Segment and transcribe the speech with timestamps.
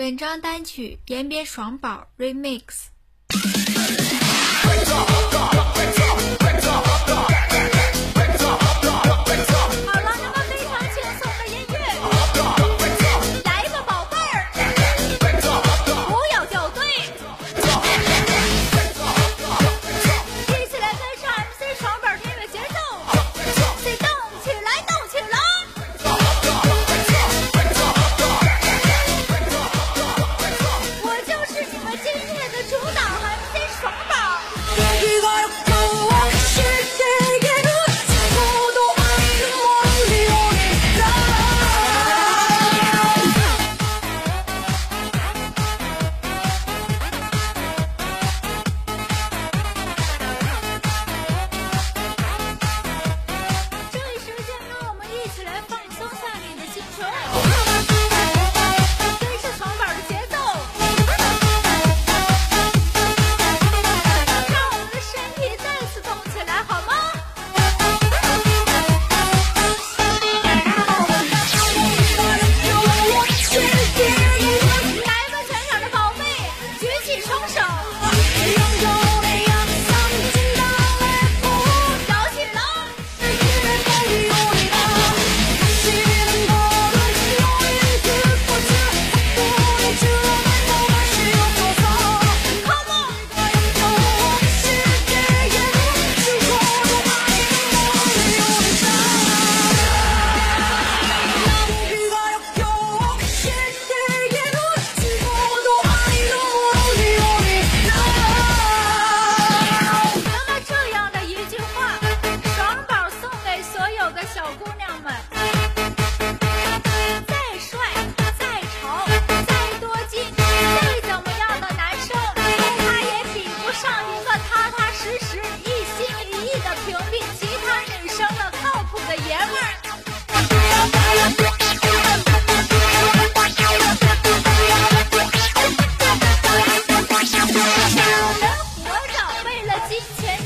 [0.00, 2.62] 本章单曲《延边爽宝 Remix》。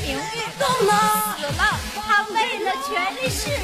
[0.05, 0.91] 名誉，够了，
[1.35, 3.55] 死了，他为了权力势力。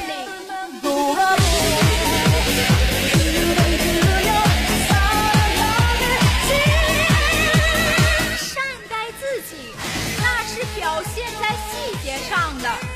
[8.39, 8.49] 善
[8.89, 9.51] 待自己，
[10.17, 10.81] 那是表
[11.13, 11.71] 现在细
[12.03, 12.90] 节上的。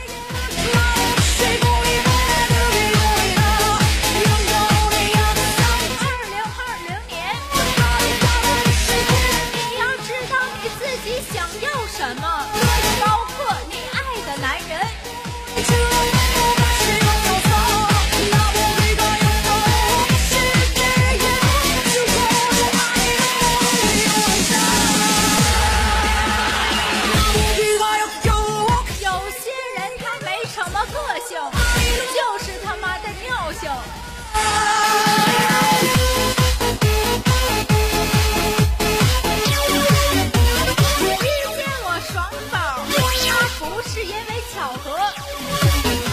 [43.95, 44.91] 是因为巧合，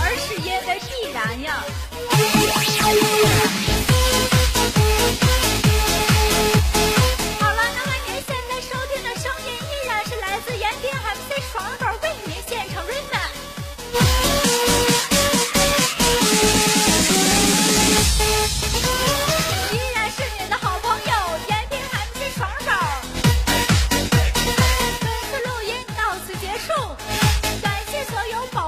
[0.04, 1.65] 而是因为必然呀。
[7.41, 13.19] 好了，那么您现在收听的声音依然是来自延边 MC 爽宝为您现场 remen，
[19.72, 21.10] 依然是你的好朋友
[21.48, 22.71] 延边 MC 爽宝。
[25.32, 26.71] 这录音到此结束。
[28.05, 28.62] 所有宝